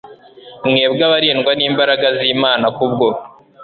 [0.69, 3.09] mwebwe abarindwa n imbaraga z Imana ku bwo